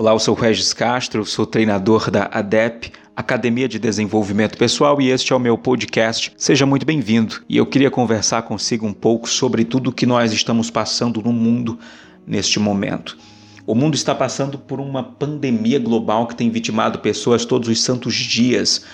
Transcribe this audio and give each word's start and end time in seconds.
Olá, 0.00 0.12
eu 0.12 0.18
sou 0.20 0.32
Regis 0.32 0.72
Castro, 0.72 1.26
sou 1.26 1.44
treinador 1.44 2.08
da 2.08 2.30
ADEP, 2.32 2.92
Academia 3.16 3.68
de 3.68 3.80
Desenvolvimento 3.80 4.56
Pessoal, 4.56 5.00
e 5.00 5.10
este 5.10 5.32
é 5.32 5.36
o 5.36 5.40
meu 5.40 5.58
podcast. 5.58 6.32
Seja 6.36 6.64
muito 6.64 6.86
bem-vindo. 6.86 7.42
E 7.48 7.56
eu 7.56 7.66
queria 7.66 7.90
conversar 7.90 8.42
consigo 8.42 8.86
um 8.86 8.92
pouco 8.92 9.28
sobre 9.28 9.64
tudo 9.64 9.90
o 9.90 9.92
que 9.92 10.06
nós 10.06 10.32
estamos 10.32 10.70
passando 10.70 11.20
no 11.20 11.32
mundo 11.32 11.80
neste 12.24 12.60
momento. 12.60 13.18
O 13.66 13.74
mundo 13.74 13.96
está 13.96 14.14
passando 14.14 14.56
por 14.56 14.78
uma 14.78 15.02
pandemia 15.02 15.80
global 15.80 16.28
que 16.28 16.36
tem 16.36 16.48
vitimado 16.48 17.00
pessoas 17.00 17.44
todos 17.44 17.68
os 17.68 17.82
santos 17.82 18.14
dias. 18.14 18.84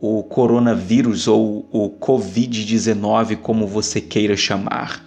O 0.00 0.22
coronavírus 0.22 1.28
ou 1.28 1.68
o 1.70 1.90
Covid-19, 1.90 3.36
como 3.36 3.66
você 3.66 4.00
queira 4.00 4.34
chamar. 4.34 5.04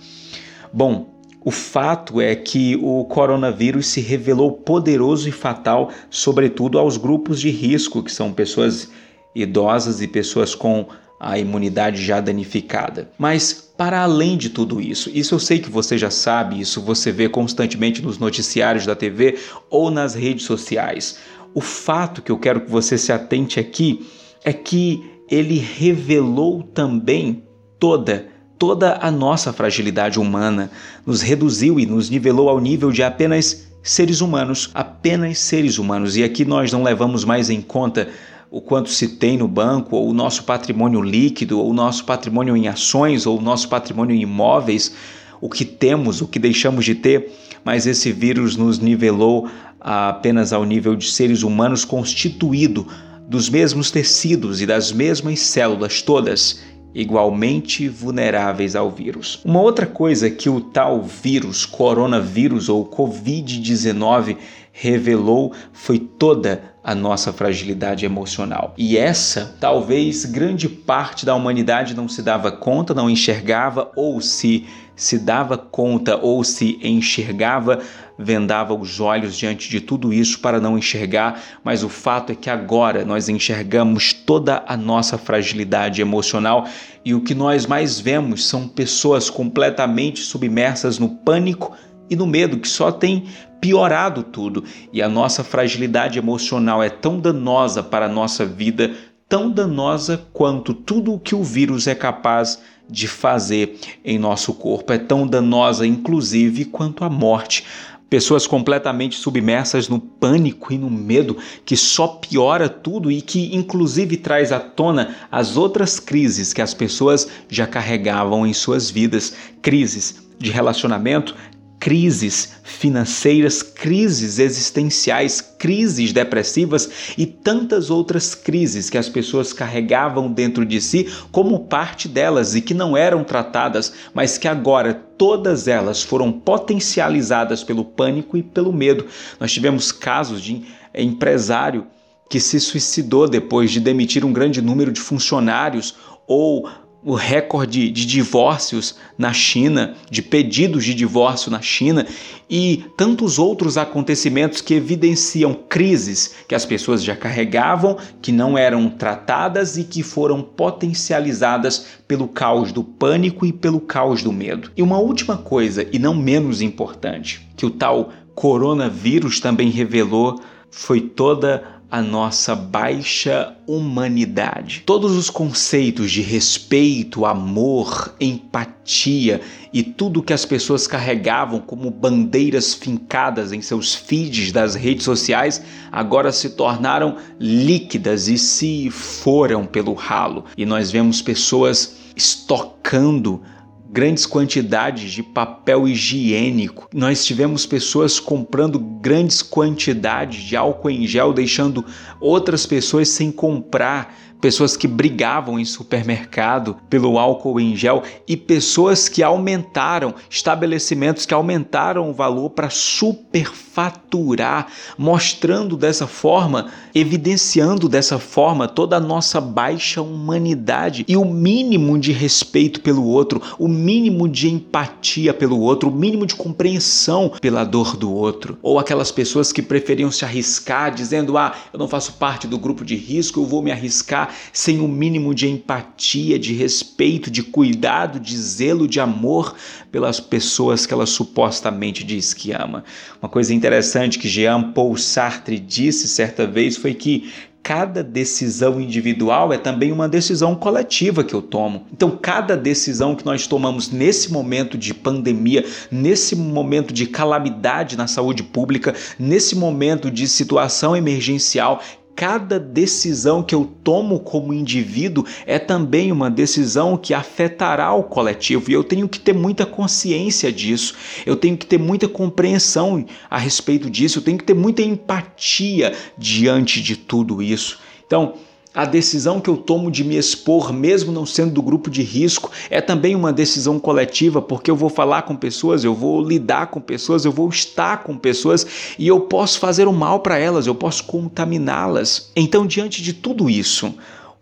Bom, 0.71 1.16
o 1.43 1.51
fato 1.51 2.19
é 2.19 2.35
que 2.35 2.75
o 2.81 3.05
coronavírus 3.05 3.87
se 3.87 4.01
revelou 4.01 4.51
poderoso 4.51 5.29
e 5.29 5.31
fatal, 5.31 5.91
sobretudo 6.09 6.77
aos 6.77 6.97
grupos 6.97 7.39
de 7.39 7.49
risco, 7.49 8.03
que 8.03 8.11
são 8.11 8.33
pessoas 8.33 8.89
idosas 9.33 10.01
e 10.01 10.07
pessoas 10.07 10.55
com 10.55 10.87
a 11.19 11.39
imunidade 11.39 12.03
já 12.03 12.19
danificada. 12.19 13.09
Mas 13.17 13.53
para 13.53 14.01
além 14.01 14.37
de 14.37 14.49
tudo 14.49 14.81
isso, 14.81 15.09
isso 15.13 15.35
eu 15.35 15.39
sei 15.39 15.59
que 15.59 15.69
você 15.69 15.97
já 15.97 16.09
sabe, 16.09 16.59
isso 16.59 16.81
você 16.81 17.11
vê 17.11 17.29
constantemente 17.29 18.01
nos 18.01 18.17
noticiários 18.17 18.85
da 18.85 18.95
TV 18.95 19.37
ou 19.69 19.89
nas 19.89 20.15
redes 20.15 20.45
sociais. 20.45 21.19
O 21.53 21.61
fato 21.61 22.21
que 22.21 22.31
eu 22.31 22.37
quero 22.37 22.61
que 22.61 22.71
você 22.71 22.97
se 22.97 23.11
atente 23.11 23.59
aqui 23.59 24.07
é 24.43 24.53
que 24.53 25.03
ele 25.29 25.57
revelou 25.57 26.63
também 26.63 27.43
toda 27.79 28.36
toda 28.57 28.97
a 29.01 29.11
nossa 29.11 29.53
fragilidade 29.53 30.19
humana, 30.19 30.71
nos 31.05 31.21
reduziu 31.21 31.79
e 31.79 31.85
nos 31.85 32.09
nivelou 32.09 32.49
ao 32.49 32.59
nível 32.59 32.91
de 32.91 33.03
apenas 33.03 33.67
seres 33.83 34.21
humanos, 34.21 34.69
apenas 34.73 35.39
seres 35.39 35.77
humanos. 35.77 36.17
E 36.17 36.23
aqui 36.23 36.43
nós 36.43 36.71
não 36.71 36.83
levamos 36.83 37.23
mais 37.23 37.49
em 37.49 37.61
conta 37.61 38.09
o 38.49 38.61
quanto 38.61 38.89
se 38.89 39.09
tem 39.09 39.37
no 39.37 39.47
banco, 39.47 39.95
ou 39.95 40.09
o 40.09 40.13
nosso 40.13 40.43
patrimônio 40.43 41.01
líquido, 41.01 41.59
ou 41.59 41.69
o 41.69 41.73
nosso 41.73 42.05
patrimônio 42.05 42.55
em 42.55 42.67
ações, 42.67 43.25
ou 43.25 43.37
o 43.37 43.41
nosso 43.41 43.67
patrimônio 43.67 44.15
em 44.15 44.21
imóveis, 44.21 44.93
o 45.41 45.49
que 45.49 45.65
temos, 45.65 46.21
o 46.21 46.27
que 46.27 46.39
deixamos 46.39 46.85
de 46.85 46.95
ter, 46.95 47.31
mas 47.63 47.85
esse 47.85 48.11
vírus 48.11 48.55
nos 48.55 48.79
nivelou 48.79 49.49
apenas 49.79 50.53
ao 50.53 50.65
nível 50.65 50.95
de 50.95 51.11
seres 51.11 51.43
humanos 51.43 51.85
constituído 51.85 52.87
dos 53.27 53.49
mesmos 53.49 53.91
tecidos 53.91 54.61
e 54.61 54.65
das 54.65 54.91
mesmas 54.91 55.41
células 55.41 56.01
todas 56.01 56.59
igualmente 56.97 57.87
vulneráveis 57.87 58.75
ao 58.75 58.89
vírus. 58.89 59.39
Uma 59.45 59.61
outra 59.61 59.85
coisa 59.85 60.31
que 60.31 60.49
o 60.49 60.59
tal 60.59 61.03
vírus, 61.03 61.63
coronavírus 61.63 62.69
ou 62.69 62.89
Covid-19, 62.89 64.35
revelou 64.79 65.53
foi 65.73 65.97
toda 65.97 66.75
a 66.83 66.93
nossa 66.93 67.33
fragilidade 67.33 68.05
emocional. 68.05 68.75
E 68.77 68.95
essa, 68.95 69.57
talvez 69.59 70.23
grande 70.23 70.69
parte 70.69 71.25
da 71.25 71.33
humanidade 71.33 71.95
não 71.95 72.07
se 72.07 72.21
dava 72.21 72.51
conta, 72.51 72.93
não 72.93 73.09
enxergava 73.09 73.91
ou 73.95 74.21
se 74.21 74.65
se 74.95 75.19
dava 75.19 75.59
conta 75.59 76.17
ou 76.17 76.43
se 76.43 76.79
enxergava, 76.81 77.79
vendava 78.17 78.73
os 78.73 78.99
olhos 78.99 79.37
diante 79.37 79.69
de 79.69 79.79
tudo 79.79 80.11
isso 80.11 80.39
para 80.39 80.59
não 80.59 80.75
enxergar, 80.75 81.39
mas 81.63 81.83
o 81.83 81.89
fato 81.89 82.31
é 82.31 82.35
que 82.35 82.49
agora 82.49 83.05
nós 83.05 83.29
enxergamos 83.29 84.11
toda 84.11 84.63
a 84.65 84.75
nossa 84.75 85.15
fragilidade 85.15 86.01
emocional 86.01 86.67
e 87.05 87.13
o 87.13 87.21
que 87.21 87.35
nós 87.35 87.67
mais 87.67 87.99
vemos 87.99 88.47
são 88.47 88.67
pessoas 88.67 89.29
completamente 89.29 90.21
submersas 90.21 90.97
no 90.97 91.09
pânico 91.09 91.77
e 92.09 92.15
no 92.15 92.25
medo 92.25 92.57
que 92.57 92.67
só 92.67 92.91
tem 92.91 93.25
piorado 93.59 94.23
tudo. 94.23 94.63
E 94.91 95.01
a 95.01 95.09
nossa 95.09 95.43
fragilidade 95.43 96.17
emocional 96.19 96.81
é 96.81 96.89
tão 96.89 97.19
danosa 97.19 97.83
para 97.83 98.05
a 98.05 98.09
nossa 98.09 98.45
vida, 98.45 98.91
tão 99.27 99.49
danosa 99.49 100.25
quanto 100.33 100.73
tudo 100.73 101.13
o 101.13 101.19
que 101.19 101.35
o 101.35 101.43
vírus 101.43 101.87
é 101.87 101.95
capaz 101.95 102.61
de 102.89 103.07
fazer 103.07 103.77
em 104.03 104.17
nosso 104.17 104.53
corpo. 104.53 104.93
É 104.93 104.97
tão 104.97 105.27
danosa, 105.27 105.85
inclusive, 105.85 106.65
quanto 106.65 107.03
a 107.03 107.09
morte. 107.09 107.65
Pessoas 108.09 108.47
completamente 108.47 109.17
submersas 109.17 109.89
no 109.89 109.99
pânico 109.99 110.71
e 110.71 110.77
no 110.77 110.89
medo, 110.89 111.35
que 111.65 111.75
só 111.75 112.07
piora 112.07 112.69
tudo 112.69 113.11
e 113.11 113.21
que, 113.21 113.53
inclusive, 113.53 114.15
traz 114.15 114.53
à 114.53 114.61
tona 114.61 115.17
as 115.29 115.57
outras 115.57 115.99
crises 115.99 116.53
que 116.53 116.61
as 116.61 116.73
pessoas 116.73 117.27
já 117.49 117.67
carregavam 117.67 118.47
em 118.47 118.53
suas 118.53 118.89
vidas 118.89 119.35
crises 119.61 120.25
de 120.39 120.51
relacionamento, 120.51 121.35
crises 121.79 122.53
financeiras, 122.63 123.61
crises 123.61 124.39
existenciais, 124.39 125.41
crises 125.41 126.11
depressivas 126.11 126.89
e 127.17 127.25
tantas 127.25 127.89
outras 127.89 128.33
crises 128.33 128.89
que 128.89 128.97
as 128.97 129.07
pessoas 129.07 129.53
carregavam 129.53 130.31
dentro 130.31 130.65
de 130.65 130.81
si 130.81 131.07
como 131.31 131.65
parte 131.65 132.07
delas 132.07 132.55
e 132.55 132.61
que 132.61 132.73
não 132.73 132.97
eram 132.97 133.23
tratadas, 133.23 133.93
mas 134.13 134.37
que 134.37 134.47
agora 134.47 134.93
todas 134.93 135.67
elas 135.67 136.01
foram 136.01 136.31
potencializadas 136.31 137.63
pelo 137.63 137.85
pânico 137.85 138.37
e 138.37 138.43
pelo 138.43 138.73
medo. 138.73 139.05
Nós 139.39 139.51
tivemos 139.51 139.91
casos 139.91 140.41
de 140.41 140.63
empresário 140.93 141.87
que 142.29 142.39
se 142.39 142.59
suicidou 142.59 143.27
depois 143.29 143.71
de 143.71 143.79
demitir 143.79 144.25
um 144.25 144.33
grande 144.33 144.61
número 144.61 144.91
de 144.91 144.99
funcionários 144.99 145.95
ou 146.27 146.67
o 147.03 147.13
recorde 147.13 147.89
de 147.89 148.05
divórcios 148.05 148.95
na 149.17 149.31
China, 149.31 149.95
de 150.09 150.21
pedidos 150.21 150.83
de 150.83 150.93
divórcio 150.93 151.51
na 151.51 151.61
China 151.61 152.05
e 152.49 152.85
tantos 152.97 153.37
outros 153.37 153.77
acontecimentos 153.77 154.61
que 154.61 154.73
evidenciam 154.73 155.53
crises 155.53 156.35
que 156.47 156.55
as 156.55 156.65
pessoas 156.65 157.03
já 157.03 157.15
carregavam, 157.15 157.97
que 158.21 158.31
não 158.31 158.57
eram 158.57 158.89
tratadas 158.89 159.77
e 159.77 159.83
que 159.83 160.01
foram 160.01 160.41
potencializadas 160.41 161.87
pelo 162.07 162.27
caos 162.27 162.71
do 162.71 162.83
pânico 162.83 163.45
e 163.45 163.53
pelo 163.53 163.79
caos 163.79 164.23
do 164.23 164.33
medo. 164.33 164.71
E 164.75 164.81
uma 164.81 164.97
última 164.97 165.37
coisa, 165.37 165.87
e 165.91 165.99
não 165.99 166.15
menos 166.15 166.61
importante, 166.61 167.47
que 167.55 167.65
o 167.65 167.69
tal 167.69 168.11
coronavírus 168.33 169.39
também 169.39 169.69
revelou 169.69 170.41
foi 170.69 171.01
toda 171.01 171.76
a 171.89 172.01
nossa 172.01 172.53
baixa 172.53 173.55
humanidade. 173.65 174.83
Todos 174.85 175.13
os 175.13 175.29
conceitos 175.29 176.11
de 176.11 176.21
respeito, 176.21 177.25
amor, 177.25 178.13
empatia 178.19 179.41
e 179.71 179.83
tudo 179.83 180.21
que 180.21 180.33
as 180.33 180.45
pessoas 180.45 180.85
carregavam 180.85 181.59
como 181.59 181.89
bandeiras 181.89 182.73
fincadas 182.73 183.53
em 183.53 183.61
seus 183.61 183.95
feeds 183.95 184.51
das 184.51 184.75
redes 184.75 185.05
sociais 185.05 185.61
agora 185.91 186.31
se 186.31 186.51
tornaram 186.51 187.17
líquidas 187.39 188.27
e 188.27 188.37
se 188.37 188.89
foram 188.89 189.65
pelo 189.65 189.93
ralo. 189.93 190.45
E 190.57 190.65
nós 190.65 190.91
vemos 190.91 191.21
pessoas 191.21 191.95
estocando 192.15 193.41
grandes 193.89 194.25
quantidades 194.25 195.11
de 195.11 195.23
papel 195.23 195.87
higiênico. 195.87 196.87
Nós 196.93 197.25
tivemos 197.25 197.65
pessoas 197.65 198.19
comprando 198.19 198.79
grandes 198.79 199.41
quantidades 199.41 200.43
de 200.43 200.55
álcool 200.55 200.89
em 200.89 201.07
gel, 201.07 201.33
deixando 201.33 201.85
outras 202.19 202.65
pessoas 202.65 203.09
sem 203.09 203.31
comprar 203.31 204.15
pessoas 204.39 204.77
que 204.77 204.87
brigavam 204.87 205.59
em 205.59 205.65
supermercado 205.65 206.77
pelo 206.89 207.17
álcool 207.17 207.59
em 207.59 207.75
gel 207.75 208.03
e 208.27 208.37
pessoas 208.37 209.09
que 209.09 209.23
aumentaram, 209.23 210.13
estabelecimentos 210.29 211.25
que 211.25 211.33
aumentaram 211.33 212.09
o 212.09 212.13
valor 212.13 212.51
para 212.51 212.69
superfaturar, 212.69 214.67
mostrando 214.97 215.75
dessa 215.75 216.07
forma, 216.07 216.67
evidenciando 216.93 217.89
dessa 217.89 218.19
forma 218.19 218.67
toda 218.67 218.97
a 218.97 218.99
nossa 218.99 219.41
baixa 219.41 220.01
humanidade 220.01 221.05
e 221.07 221.17
o 221.17 221.25
mínimo 221.25 221.97
de 221.97 222.11
respeito 222.11 222.81
pelo 222.81 223.05
outro, 223.05 223.41
o 223.57 223.67
mínimo 223.67 224.27
de 224.27 224.49
empatia 224.49 225.33
pelo 225.33 225.59
outro, 225.59 225.89
o 225.89 225.95
mínimo 225.95 226.25
de 226.25 226.35
compreensão 226.35 227.31
pela 227.41 227.63
dor 227.63 227.95
do 227.97 228.11
outro. 228.11 228.57
Ou 228.61 228.79
aquelas 228.79 229.11
pessoas 229.11 229.51
que 229.51 229.61
preferiam 229.61 230.11
se 230.11 230.25
arriscar 230.25 230.93
dizendo: 230.93 231.37
"Ah, 231.37 231.55
eu 231.73 231.79
não 231.79 231.87
faço 231.87 232.13
parte 232.13 232.47
do 232.47 232.57
grupo 232.57 232.83
de 232.85 232.95
risco, 232.95 233.39
eu 233.39 233.45
vou 233.45 233.61
me 233.61 233.71
arriscar 233.71 234.26
sem 234.51 234.79
o 234.79 234.87
mínimo 234.87 235.33
de 235.33 235.47
empatia, 235.47 236.37
de 236.37 236.53
respeito, 236.53 237.29
de 237.29 237.43
cuidado, 237.43 238.19
de 238.19 238.37
zelo, 238.37 238.87
de 238.87 238.99
amor 238.99 239.55
pelas 239.91 240.19
pessoas 240.19 240.85
que 240.85 240.93
ela 240.93 241.05
supostamente 241.05 242.03
diz 242.03 242.33
que 242.33 242.51
ama. 242.51 242.83
Uma 243.21 243.29
coisa 243.29 243.53
interessante 243.53 244.19
que 244.19 244.27
Jean 244.27 244.71
Paul 244.71 244.97
Sartre 244.97 245.59
disse 245.59 246.07
certa 246.07 246.45
vez 246.45 246.77
foi 246.77 246.93
que 246.93 247.31
cada 247.67 248.01
decisão 248.01 248.79
individual 248.79 249.51
é 249.51 249.57
também 249.57 249.91
uma 249.91 250.07
decisão 250.07 250.55
coletiva 250.55 251.21
que 251.21 251.33
eu 251.33 251.41
tomo. 251.41 251.85
Então, 251.91 252.11
cada 252.11 252.55
decisão 252.55 253.13
que 253.13 253.25
nós 253.25 253.45
tomamos 253.45 253.91
nesse 253.91 254.31
momento 254.31 254.77
de 254.77 254.93
pandemia, 254.93 255.65
nesse 255.91 256.33
momento 256.33 256.93
de 256.93 257.05
calamidade 257.05 257.97
na 257.97 258.07
saúde 258.07 258.41
pública, 258.41 258.95
nesse 259.19 259.53
momento 259.53 260.09
de 260.09 260.29
situação 260.29 260.95
emergencial, 260.95 261.81
cada 262.17 262.59
decisão 262.59 263.43
que 263.43 263.53
eu 263.53 263.63
tomo 263.83 264.19
como 264.19 264.51
indivíduo 264.51 265.23
é 265.45 265.59
também 265.59 266.11
uma 266.11 266.31
decisão 266.31 266.97
que 266.97 267.13
afetará 267.13 267.93
o 267.93 268.03
coletivo 268.03 268.71
e 268.71 268.73
eu 268.73 268.83
tenho 268.83 269.07
que 269.07 269.19
ter 269.19 269.33
muita 269.33 269.67
consciência 269.67 270.51
disso, 270.51 270.95
eu 271.27 271.35
tenho 271.35 271.55
que 271.55 271.67
ter 271.67 271.77
muita 271.77 272.07
compreensão 272.07 273.05
a 273.29 273.37
respeito 273.37 273.87
disso, 273.87 274.17
eu 274.17 274.23
tenho 274.23 274.39
que 274.39 274.43
ter 274.43 274.55
muita 274.55 274.81
empatia 274.81 275.93
diante 276.17 276.81
de 276.81 276.95
tudo 276.97 277.39
isso. 277.39 277.77
Então, 278.07 278.33
a 278.77 278.85
decisão 278.85 279.41
que 279.41 279.49
eu 279.49 279.57
tomo 279.57 279.89
de 279.89 280.03
me 280.03 280.15
expor, 280.17 280.71
mesmo 280.71 281.11
não 281.11 281.25
sendo 281.25 281.51
do 281.51 281.63
grupo 281.63 281.89
de 281.89 282.03
risco, 282.03 282.51
é 282.69 282.79
também 282.79 283.15
uma 283.15 283.33
decisão 283.33 283.79
coletiva, 283.79 284.39
porque 284.39 284.69
eu 284.69 284.75
vou 284.75 284.87
falar 284.87 285.23
com 285.23 285.35
pessoas, 285.35 285.83
eu 285.83 285.95
vou 285.95 286.23
lidar 286.23 286.67
com 286.67 286.79
pessoas, 286.79 287.25
eu 287.25 287.31
vou 287.31 287.49
estar 287.49 288.03
com 288.03 288.15
pessoas 288.15 288.67
e 288.99 289.07
eu 289.07 289.21
posso 289.21 289.57
fazer 289.57 289.87
o 289.87 289.91
mal 289.91 290.19
para 290.19 290.37
elas, 290.37 290.67
eu 290.67 290.75
posso 290.75 291.05
contaminá-las. 291.05 292.29
Então, 292.35 292.67
diante 292.67 293.01
de 293.01 293.13
tudo 293.13 293.49
isso, 293.49 293.95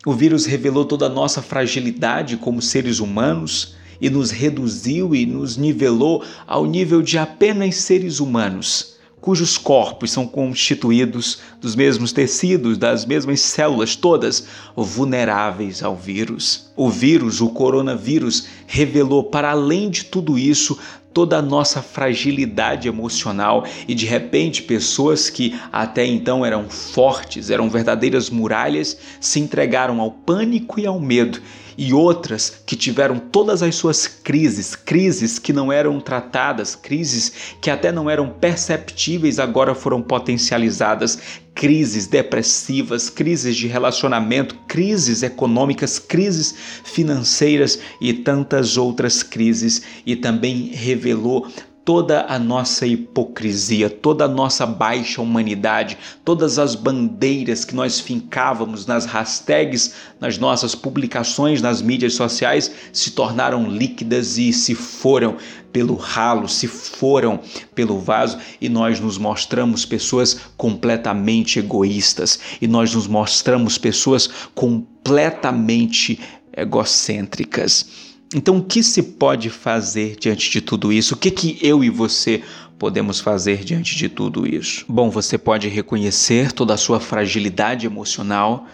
o 0.05 0.11
vírus 0.11 0.45
revelou 0.45 0.83
toda 0.83 1.05
a 1.05 1.09
nossa 1.09 1.41
fragilidade 1.41 2.35
como 2.35 2.61
seres 2.61 2.99
humanos 2.99 3.77
e 4.01 4.09
nos 4.09 4.31
reduziu 4.31 5.15
e 5.15 5.25
nos 5.25 5.55
nivelou 5.55 6.21
ao 6.45 6.65
nível 6.65 7.01
de 7.01 7.17
apenas 7.17 7.75
seres 7.75 8.19
humanos 8.19 8.94
cujos 9.25 9.57
corpos 9.57 10.11
são 10.11 10.27
constituídos 10.27 11.39
dos 11.59 11.75
mesmos 11.75 12.13
tecidos, 12.13 12.77
das 12.77 13.07
mesmas 13.07 13.41
células, 13.41 13.95
todas 13.95 14.45
vulneráveis 14.75 15.81
ao 15.81 15.95
vírus. 15.95 16.69
O 16.75 16.91
vírus, 16.91 17.41
o 17.41 17.49
coronavírus, 17.49 18.45
revelou 18.67 19.23
para 19.23 19.49
além 19.49 19.89
de 19.89 20.05
tudo 20.05 20.37
isso 20.37 20.77
toda 21.11 21.39
a 21.39 21.41
nossa 21.41 21.81
fragilidade 21.81 22.87
emocional 22.87 23.65
e 23.87 23.95
de 23.95 24.05
repente 24.05 24.61
pessoas 24.61 25.27
que 25.27 25.59
até 25.73 26.05
então 26.05 26.45
eram 26.45 26.69
fortes, 26.69 27.49
eram 27.49 27.67
verdadeiras 27.67 28.29
muralhas, 28.29 28.95
se 29.19 29.39
entregaram 29.39 29.99
ao 30.01 30.11
pânico 30.11 30.79
e 30.79 30.85
ao 30.85 30.99
medo 30.99 31.41
e 31.77 31.93
outras 31.93 32.61
que 32.65 32.75
tiveram 32.75 33.19
todas 33.19 33.61
as 33.61 33.75
suas 33.75 34.07
crises, 34.07 34.75
crises 34.75 35.37
que 35.39 35.53
não 35.53 35.71
eram 35.71 35.99
tratadas, 35.99 36.75
crises 36.75 37.31
que 37.61 37.69
até 37.69 37.91
não 37.91 38.09
eram 38.09 38.29
perceptíveis, 38.29 39.39
agora 39.39 39.75
foram 39.75 40.01
potencializadas, 40.01 41.19
crises 41.53 42.07
depressivas, 42.07 43.09
crises 43.09 43.55
de 43.55 43.67
relacionamento, 43.67 44.55
crises 44.67 45.23
econômicas, 45.23 45.99
crises 45.99 46.53
financeiras 46.83 47.79
e 48.01 48.13
tantas 48.13 48.77
outras 48.77 49.23
crises, 49.23 49.81
e 50.05 50.15
também 50.15 50.67
revelou 50.73 51.47
toda 51.85 52.25
a 52.27 52.39
nossa 52.39 52.87
hipocrisia, 52.87 53.91
toda 53.91 54.25
a 54.25 54.27
nossa 54.27 54.65
baixa 54.65 55.21
humanidade, 55.21 55.95
todas 56.25 56.57
as 56.57 56.73
bandeiras 56.73 57.63
que 57.63 57.75
nós 57.75 57.99
fincávamos 57.99 58.87
nas 58.87 59.05
hashtags, 59.05 59.93
nas 60.19 60.39
nossas 60.39 60.73
publicações 60.73 61.61
nas 61.61 61.83
mídias 61.83 62.15
sociais 62.15 62.71
se 62.91 63.11
tornaram 63.11 63.69
líquidas 63.69 64.39
e 64.39 64.51
se 64.51 64.73
foram 64.73 65.37
pelo 65.71 65.95
ralo, 65.95 66.49
se 66.49 66.67
foram 66.67 67.39
pelo 67.75 67.99
vaso 67.99 68.39
e 68.59 68.67
nós 68.67 68.99
nos 68.99 69.19
mostramos 69.19 69.85
pessoas 69.85 70.39
completamente 70.57 71.59
egoístas 71.59 72.39
e 72.59 72.67
nós 72.67 72.95
nos 72.95 73.05
mostramos 73.05 73.77
pessoas 73.77 74.27
completamente 74.55 76.19
egocêntricas. 76.55 78.14
Então, 78.33 78.57
o 78.57 78.63
que 78.63 78.81
se 78.81 79.01
pode 79.03 79.49
fazer 79.49 80.15
diante 80.19 80.49
de 80.49 80.61
tudo 80.61 80.91
isso? 80.91 81.13
O 81.13 81.17
que, 81.17 81.29
que 81.29 81.59
eu 81.61 81.83
e 81.83 81.89
você 81.89 82.41
podemos 82.77 83.19
fazer 83.19 83.63
diante 83.63 83.95
de 83.95 84.09
tudo 84.09 84.47
isso? 84.47 84.85
Bom, 84.87 85.09
você 85.09 85.37
pode 85.37 85.67
reconhecer 85.67 86.51
toda 86.51 86.73
a 86.73 86.77
sua 86.77 86.99
fragilidade 86.99 87.85
emocional. 87.85 88.65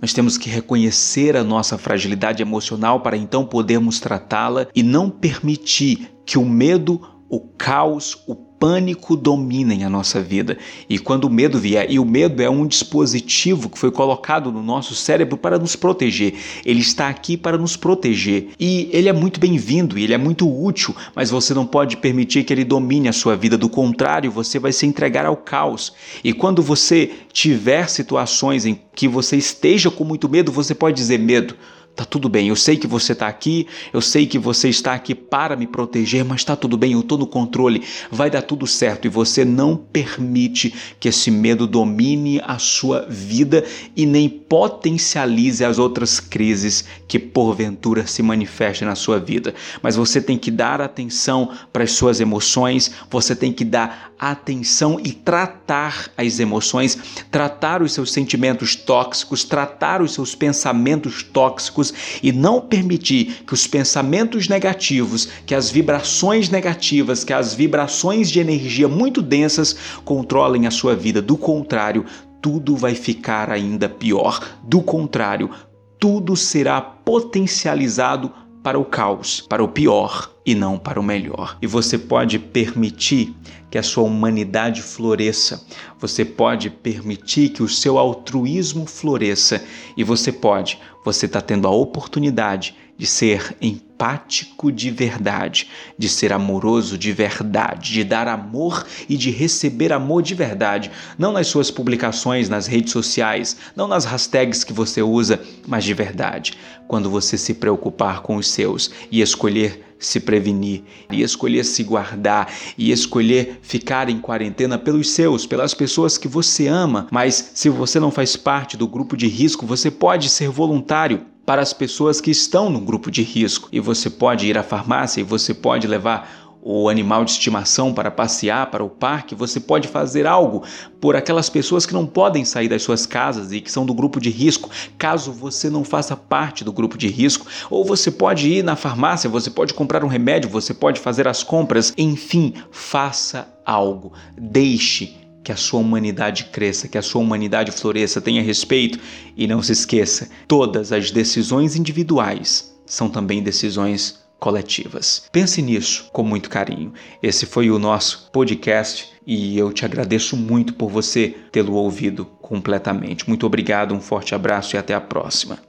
Nós 0.00 0.12
temos 0.12 0.36
que 0.36 0.48
reconhecer 0.48 1.36
a 1.36 1.44
nossa 1.44 1.78
fragilidade 1.78 2.42
emocional 2.42 3.00
para 3.00 3.16
então 3.16 3.44
podermos 3.44 4.00
tratá-la 4.00 4.66
e 4.74 4.82
não 4.82 5.10
permitir 5.10 6.10
que 6.24 6.38
o 6.38 6.44
medo, 6.44 7.00
o 7.28 7.40
caos, 7.40 8.22
o 8.26 8.45
pânico 8.58 9.16
dominem 9.16 9.84
a 9.84 9.90
nossa 9.90 10.20
vida. 10.20 10.58
E 10.88 10.98
quando 10.98 11.24
o 11.24 11.30
medo 11.30 11.58
vier, 11.58 11.90
e 11.90 11.98
o 11.98 12.04
medo 12.04 12.42
é 12.42 12.48
um 12.48 12.66
dispositivo 12.66 13.68
que 13.68 13.78
foi 13.78 13.90
colocado 13.90 14.50
no 14.50 14.62
nosso 14.62 14.94
cérebro 14.94 15.36
para 15.36 15.58
nos 15.58 15.76
proteger. 15.76 16.34
Ele 16.64 16.80
está 16.80 17.08
aqui 17.08 17.36
para 17.36 17.58
nos 17.58 17.76
proteger. 17.76 18.48
E 18.58 18.88
ele 18.92 19.08
é 19.08 19.12
muito 19.12 19.38
bem-vindo, 19.38 19.98
ele 19.98 20.12
é 20.12 20.18
muito 20.18 20.48
útil, 20.48 20.94
mas 21.14 21.30
você 21.30 21.54
não 21.54 21.66
pode 21.66 21.96
permitir 21.96 22.44
que 22.44 22.52
ele 22.52 22.64
domine 22.64 23.08
a 23.08 23.12
sua 23.12 23.36
vida. 23.36 23.56
Do 23.56 23.68
contrário, 23.68 24.30
você 24.30 24.58
vai 24.58 24.72
se 24.72 24.86
entregar 24.86 25.26
ao 25.26 25.36
caos. 25.36 25.92
E 26.24 26.32
quando 26.32 26.62
você 26.62 27.10
tiver 27.32 27.88
situações 27.88 28.66
em 28.66 28.80
que 28.94 29.06
você 29.06 29.36
esteja 29.36 29.90
com 29.90 30.04
muito 30.04 30.28
medo, 30.28 30.50
você 30.50 30.74
pode 30.74 30.96
dizer: 30.96 31.18
medo 31.18 31.54
Tá 31.96 32.04
tudo 32.04 32.28
bem, 32.28 32.48
eu 32.48 32.56
sei 32.56 32.76
que 32.76 32.86
você 32.86 33.12
está 33.12 33.26
aqui, 33.26 33.66
eu 33.90 34.02
sei 34.02 34.26
que 34.26 34.38
você 34.38 34.68
está 34.68 34.92
aqui 34.92 35.14
para 35.14 35.56
me 35.56 35.66
proteger, 35.66 36.26
mas 36.26 36.44
tá 36.44 36.54
tudo 36.54 36.76
bem, 36.76 36.92
eu 36.92 37.00
estou 37.00 37.16
no 37.16 37.26
controle, 37.26 37.82
vai 38.10 38.28
dar 38.28 38.42
tudo 38.42 38.66
certo 38.66 39.06
e 39.06 39.08
você 39.08 39.46
não 39.46 39.74
permite 39.74 40.74
que 41.00 41.08
esse 41.08 41.30
medo 41.30 41.66
domine 41.66 42.38
a 42.44 42.58
sua 42.58 43.06
vida 43.08 43.64
e 43.96 44.04
nem 44.04 44.28
potencialize 44.28 45.64
as 45.64 45.78
outras 45.78 46.20
crises 46.20 46.84
que 47.08 47.18
porventura 47.18 48.06
se 48.06 48.22
manifestem 48.22 48.86
na 48.86 48.94
sua 48.94 49.18
vida. 49.18 49.54
Mas 49.80 49.96
você 49.96 50.20
tem 50.20 50.36
que 50.36 50.50
dar 50.50 50.82
atenção 50.82 51.50
para 51.72 51.84
as 51.84 51.92
suas 51.92 52.20
emoções, 52.20 52.92
você 53.10 53.34
tem 53.34 53.50
que 53.50 53.64
dar 53.64 54.12
atenção 54.18 54.98
e 55.02 55.12
tratar 55.12 56.10
as 56.16 56.38
emoções, 56.38 56.98
tratar 57.30 57.82
os 57.82 57.92
seus 57.92 58.12
sentimentos 58.12 58.74
tóxicos, 58.74 59.44
tratar 59.44 60.00
os 60.00 60.14
seus 60.14 60.34
pensamentos 60.34 61.22
tóxicos 61.22 61.92
e 62.22 62.32
não 62.32 62.60
permitir 62.60 63.44
que 63.46 63.54
os 63.54 63.66
pensamentos 63.66 64.48
negativos, 64.48 65.28
que 65.44 65.54
as 65.54 65.70
vibrações 65.70 66.48
negativas, 66.48 67.24
que 67.24 67.32
as 67.32 67.54
vibrações 67.54 68.30
de 68.30 68.40
energia 68.40 68.88
muito 68.88 69.20
densas 69.20 69.76
controlem 70.04 70.66
a 70.66 70.70
sua 70.70 70.94
vida. 70.94 71.20
Do 71.20 71.36
contrário, 71.36 72.04
tudo 72.40 72.76
vai 72.76 72.94
ficar 72.94 73.50
ainda 73.50 73.88
pior. 73.88 74.40
Do 74.62 74.80
contrário, 74.80 75.50
tudo 75.98 76.36
será 76.36 76.80
potencializado 76.80 78.32
para 78.62 78.78
o 78.78 78.84
caos, 78.84 79.40
para 79.48 79.62
o 79.62 79.68
pior 79.68 80.35
e 80.46 80.54
não 80.54 80.78
para 80.78 81.00
o 81.00 81.02
melhor. 81.02 81.58
E 81.60 81.66
você 81.66 81.98
pode 81.98 82.38
permitir 82.38 83.34
que 83.68 83.76
a 83.76 83.82
sua 83.82 84.04
humanidade 84.04 84.80
floresça, 84.80 85.66
você 85.98 86.24
pode 86.24 86.70
permitir 86.70 87.48
que 87.48 87.62
o 87.64 87.68
seu 87.68 87.98
altruísmo 87.98 88.86
floresça 88.86 89.62
e 89.96 90.04
você 90.04 90.30
pode, 90.30 90.78
você 91.04 91.26
está 91.26 91.40
tendo 91.40 91.66
a 91.66 91.70
oportunidade 91.72 92.76
de 92.96 93.06
ser 93.06 93.56
empático 93.96 94.70
de 94.70 94.90
verdade, 94.90 95.68
de 95.96 96.06
ser 96.06 96.30
amoroso 96.30 96.98
de 96.98 97.12
verdade, 97.12 97.94
de 97.94 98.04
dar 98.04 98.28
amor 98.28 98.86
e 99.08 99.16
de 99.16 99.30
receber 99.30 99.90
amor 99.90 100.22
de 100.22 100.34
verdade, 100.34 100.90
não 101.18 101.32
nas 101.32 101.46
suas 101.46 101.70
publicações 101.70 102.50
nas 102.50 102.66
redes 102.66 102.92
sociais, 102.92 103.56
não 103.74 103.88
nas 103.88 104.04
hashtags 104.04 104.62
que 104.64 104.72
você 104.72 105.00
usa, 105.00 105.40
mas 105.66 105.82
de 105.82 105.94
verdade, 105.94 106.52
quando 106.86 107.08
você 107.08 107.38
se 107.38 107.54
preocupar 107.54 108.20
com 108.20 108.36
os 108.36 108.48
seus 108.48 108.90
e 109.10 109.22
escolher 109.22 109.82
se 109.98 110.20
prevenir, 110.20 110.82
e 111.10 111.22
escolher 111.22 111.64
se 111.64 111.82
guardar, 111.82 112.52
e 112.76 112.92
escolher 112.92 113.60
ficar 113.62 114.10
em 114.10 114.20
quarentena 114.20 114.76
pelos 114.76 115.08
seus, 115.08 115.46
pelas 115.46 115.72
pessoas 115.72 116.18
que 116.18 116.28
você 116.28 116.66
ama. 116.66 117.06
Mas 117.10 117.52
se 117.54 117.70
você 117.70 117.98
não 117.98 118.10
faz 118.10 118.36
parte 118.36 118.76
do 118.76 118.86
grupo 118.86 119.16
de 119.16 119.26
risco, 119.26 119.64
você 119.64 119.90
pode 119.90 120.28
ser 120.28 120.50
voluntário 120.50 121.24
para 121.46 121.62
as 121.62 121.72
pessoas 121.72 122.20
que 122.20 122.30
estão 122.30 122.68
no 122.68 122.80
grupo 122.80 123.10
de 123.10 123.22
risco. 123.22 123.68
E 123.72 123.78
você 123.78 124.10
pode 124.10 124.46
ir 124.46 124.58
à 124.58 124.62
farmácia 124.62 125.20
e 125.20 125.24
você 125.24 125.54
pode 125.54 125.86
levar 125.86 126.46
o 126.68 126.88
animal 126.88 127.24
de 127.24 127.30
estimação 127.30 127.94
para 127.94 128.10
passear 128.10 128.72
para 128.72 128.82
o 128.82 128.90
parque, 128.90 129.36
você 129.36 129.60
pode 129.60 129.86
fazer 129.86 130.26
algo 130.26 130.64
por 131.00 131.14
aquelas 131.14 131.48
pessoas 131.48 131.86
que 131.86 131.94
não 131.94 132.04
podem 132.04 132.44
sair 132.44 132.68
das 132.68 132.82
suas 132.82 133.06
casas 133.06 133.52
e 133.52 133.60
que 133.60 133.70
são 133.70 133.86
do 133.86 133.94
grupo 133.94 134.18
de 134.18 134.30
risco, 134.30 134.68
caso 134.98 135.30
você 135.30 135.70
não 135.70 135.84
faça 135.84 136.16
parte 136.16 136.64
do 136.64 136.72
grupo 136.72 136.98
de 136.98 137.06
risco. 137.06 137.46
Ou 137.70 137.84
você 137.84 138.10
pode 138.10 138.50
ir 138.50 138.64
na 138.64 138.74
farmácia, 138.74 139.30
você 139.30 139.48
pode 139.48 139.74
comprar 139.74 140.02
um 140.02 140.08
remédio, 140.08 140.50
você 140.50 140.74
pode 140.74 140.98
fazer 140.98 141.28
as 141.28 141.44
compras, 141.44 141.94
enfim, 141.96 142.54
faça 142.72 143.46
algo. 143.64 144.12
Deixe 144.36 145.25
que 145.46 145.52
a 145.52 145.56
sua 145.56 145.78
humanidade 145.78 146.46
cresça, 146.46 146.88
que 146.88 146.98
a 146.98 147.02
sua 147.02 147.20
humanidade 147.22 147.70
floresça, 147.70 148.20
tenha 148.20 148.42
respeito 148.42 148.98
e 149.36 149.46
não 149.46 149.62
se 149.62 149.70
esqueça, 149.70 150.28
todas 150.48 150.90
as 150.90 151.12
decisões 151.12 151.76
individuais 151.76 152.76
são 152.84 153.08
também 153.08 153.40
decisões 153.40 154.26
coletivas. 154.40 155.28
Pense 155.30 155.62
nisso 155.62 156.10
com 156.12 156.24
muito 156.24 156.50
carinho. 156.50 156.92
Esse 157.22 157.46
foi 157.46 157.70
o 157.70 157.78
nosso 157.78 158.28
podcast 158.32 159.12
e 159.24 159.56
eu 159.56 159.72
te 159.72 159.84
agradeço 159.84 160.36
muito 160.36 160.74
por 160.74 160.90
você 160.90 161.36
tê-lo 161.52 161.74
ouvido 161.74 162.24
completamente. 162.42 163.28
Muito 163.28 163.46
obrigado, 163.46 163.94
um 163.94 164.00
forte 164.00 164.34
abraço 164.34 164.74
e 164.74 164.78
até 164.80 164.94
a 164.94 165.00
próxima. 165.00 165.60